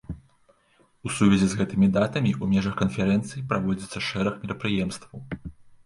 У 1.07 1.11
сувязі 1.17 1.49
з 1.51 1.59
гэтымі 1.59 1.91
датамі 1.99 2.31
ў 2.33 2.43
межах 2.55 2.75
канферэнцыі 2.83 3.47
праводзіцца 3.55 4.05
шэраг 4.11 4.33
мерапрыемстваў. 4.45 5.19